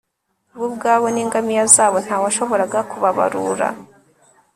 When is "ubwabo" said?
0.69-1.05